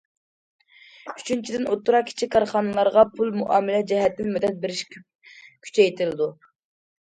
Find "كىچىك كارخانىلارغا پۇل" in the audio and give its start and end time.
2.07-3.29